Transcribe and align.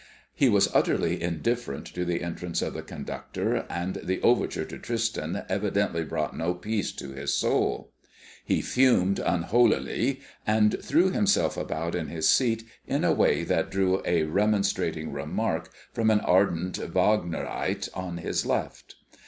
He 0.33 0.49
was 0.49 0.67
utterly 0.73 1.21
indifferent 1.21 1.85
to 1.93 2.03
the 2.03 2.23
entrance 2.23 2.63
of 2.63 2.73
the 2.73 2.81
conductor, 2.81 3.67
and 3.69 3.97
the 4.03 4.19
overture 4.23 4.65
to 4.65 4.79
Tristan 4.79 5.43
evidently 5.47 6.03
brought 6.03 6.35
no 6.35 6.55
peace 6.55 6.91
to 6.93 7.09
his 7.11 7.35
soul. 7.35 7.91
He 8.43 8.63
fumed 8.63 9.19
unholily, 9.19 10.21
and 10.47 10.75
threw 10.81 11.11
himself 11.11 11.55
about 11.55 11.93
in 11.93 12.07
his 12.07 12.27
seat 12.27 12.63
in 12.87 13.03
a 13.03 13.13
way 13.13 13.43
that 13.43 13.69
drew 13.69 14.01
a 14.03 14.23
remonstrating 14.23 15.11
remark 15.13 15.71
from 15.93 16.09
an 16.09 16.21
ardent 16.21 16.77
Vaaagnerite 16.79 17.87
on 17.93 18.17
his 18.17 18.43
left. 18.43 18.95